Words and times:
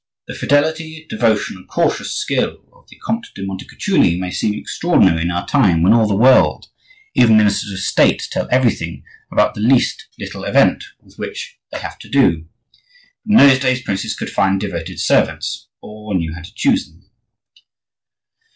The 0.25 0.33
fidelity, 0.33 1.05
devotion, 1.07 1.57
and 1.57 1.67
cautious 1.67 2.11
skill 2.15 2.65
of 2.73 2.87
the 2.89 2.97
Comte 3.05 3.27
de 3.35 3.43
Montecuculi 3.43 4.19
may 4.19 4.31
seem 4.31 4.55
extraordinary 4.55 5.21
in 5.21 5.29
our 5.29 5.45
time, 5.45 5.83
when 5.83 5.93
all 5.93 6.07
the 6.07 6.15
world, 6.15 6.69
even 7.13 7.37
ministers 7.37 7.71
of 7.71 7.77
State, 7.85 8.27
tell 8.31 8.47
everything 8.49 9.03
about 9.31 9.53
the 9.53 9.61
least 9.61 10.07
little 10.17 10.43
event 10.43 10.85
with 11.01 11.19
which 11.19 11.59
they 11.71 11.77
have 11.77 11.99
to 11.99 12.09
do; 12.09 12.47
but 13.27 13.31
in 13.31 13.37
those 13.47 13.59
days 13.59 13.83
princes 13.83 14.15
could 14.15 14.31
find 14.31 14.59
devoted 14.59 14.99
servants, 14.99 15.67
or 15.83 16.15
knew 16.15 16.33
how 16.33 16.41
to 16.41 16.51
choose 16.55 16.87
them. 16.89 17.05